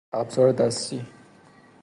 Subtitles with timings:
[0.13, 1.05] ابزار دستی